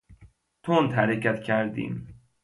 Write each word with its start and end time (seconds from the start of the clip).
تند 0.63 0.91
حرکت 0.93 1.43
کردیم. 1.43 2.07